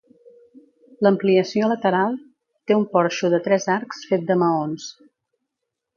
L'ampliació 1.07 1.69
lateral 1.73 2.17
té 2.71 2.79
un 2.79 2.87
porxo 2.97 3.31
de 3.35 3.43
tres 3.49 3.69
arcs 3.75 4.03
fet 4.13 4.29
de 4.33 4.39
maons. 4.45 4.93